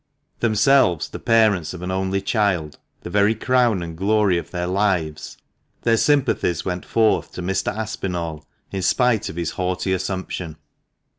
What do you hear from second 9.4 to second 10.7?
haughty assumption.